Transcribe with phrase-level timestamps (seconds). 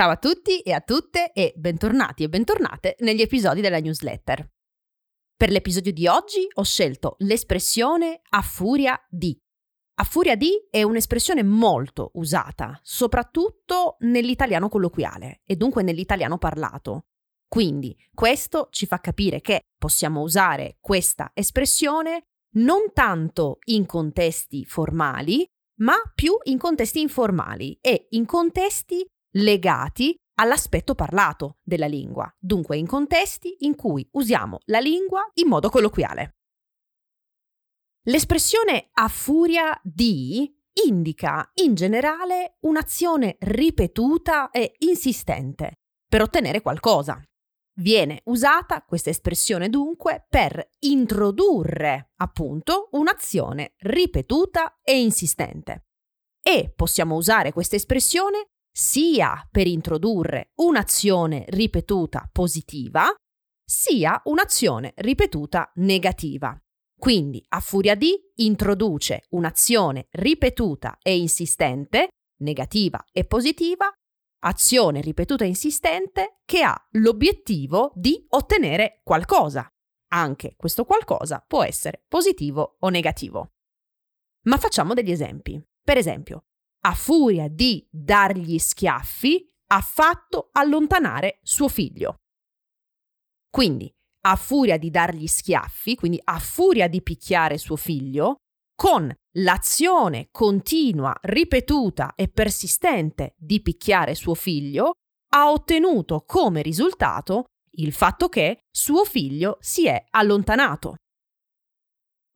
[0.00, 4.48] Ciao a tutti e a tutte e bentornati e bentornate negli episodi della newsletter.
[5.36, 9.38] Per l'episodio di oggi ho scelto l'espressione a furia di.
[9.96, 17.02] A furia di è un'espressione molto usata, soprattutto nell'italiano colloquiale e dunque nell'italiano parlato.
[17.46, 22.22] Quindi questo ci fa capire che possiamo usare questa espressione
[22.54, 25.44] non tanto in contesti formali,
[25.80, 32.86] ma più in contesti informali e in contesti legati all'aspetto parlato della lingua, dunque in
[32.86, 36.36] contesti in cui usiamo la lingua in modo colloquiale.
[38.04, 40.50] L'espressione a furia di
[40.86, 45.74] indica in generale un'azione ripetuta e insistente
[46.08, 47.22] per ottenere qualcosa.
[47.80, 55.84] Viene usata questa espressione dunque per introdurre appunto un'azione ripetuta e insistente.
[56.42, 63.12] E possiamo usare questa espressione sia per introdurre un'azione ripetuta positiva,
[63.64, 66.56] sia un'azione ripetuta negativa.
[66.98, 72.08] Quindi, a furia di, introduce un'azione ripetuta e insistente,
[72.40, 73.90] negativa e positiva,
[74.42, 79.66] azione ripetuta e insistente che ha l'obiettivo di ottenere qualcosa.
[80.12, 83.52] Anche questo qualcosa può essere positivo o negativo.
[84.46, 85.62] Ma facciamo degli esempi.
[85.82, 86.44] Per esempio,
[86.82, 92.16] a furia di dargli schiaffi, ha fatto allontanare suo figlio.
[93.50, 93.90] Quindi,
[94.22, 98.36] a furia di dargli schiaffi, quindi a furia di picchiare suo figlio,
[98.74, 104.92] con l'azione continua, ripetuta e persistente di picchiare suo figlio,
[105.32, 110.96] ha ottenuto come risultato il fatto che suo figlio si è allontanato.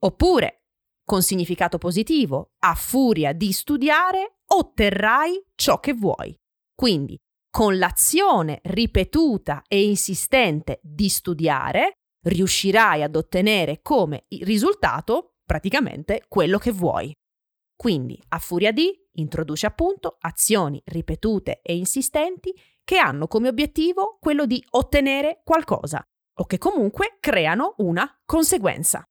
[0.03, 0.64] Oppure,
[1.05, 6.35] con significato positivo, a furia di studiare, otterrai ciò che vuoi.
[6.73, 7.15] Quindi,
[7.49, 11.93] con l'azione ripetuta e insistente di studiare,
[12.25, 17.13] riuscirai ad ottenere come risultato praticamente quello che vuoi.
[17.75, 24.45] Quindi, a furia di, introduce appunto azioni ripetute e insistenti che hanno come obiettivo quello
[24.45, 26.03] di ottenere qualcosa
[26.37, 29.05] o che comunque creano una conseguenza.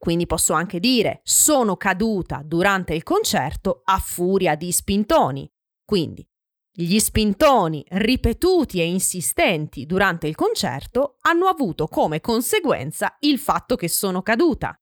[0.00, 5.46] Quindi posso anche dire sono caduta durante il concerto a furia di spintoni.
[5.84, 6.26] Quindi
[6.72, 13.88] gli spintoni ripetuti e insistenti durante il concerto hanno avuto come conseguenza il fatto che
[13.88, 14.74] sono caduta.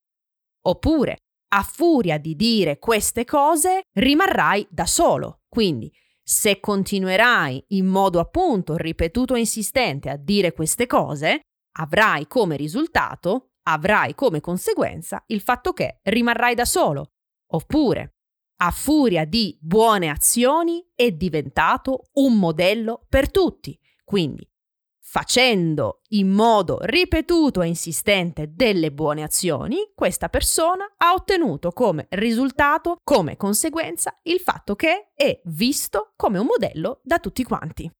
[0.66, 1.16] Oppure,
[1.48, 5.40] a furia di dire queste cose, rimarrai da solo.
[5.48, 5.92] Quindi,
[6.22, 11.40] se continuerai in modo appunto ripetuto e insistente a dire queste cose,
[11.78, 17.12] avrai come risultato avrai come conseguenza il fatto che rimarrai da solo.
[17.50, 18.14] Oppure,
[18.60, 23.78] a furia di buone azioni, è diventato un modello per tutti.
[24.04, 24.48] Quindi,
[24.98, 32.96] facendo in modo ripetuto e insistente delle buone azioni, questa persona ha ottenuto come risultato,
[33.04, 37.90] come conseguenza, il fatto che è visto come un modello da tutti quanti.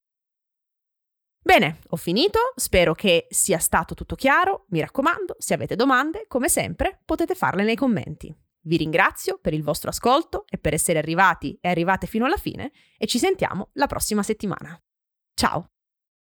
[1.41, 6.49] Bene, ho finito, spero che sia stato tutto chiaro, mi raccomando, se avete domande, come
[6.49, 8.35] sempre, potete farle nei commenti.
[8.61, 12.71] Vi ringrazio per il vostro ascolto e per essere arrivati e arrivate fino alla fine
[12.97, 14.79] e ci sentiamo la prossima settimana.
[15.33, 15.78] Ciao!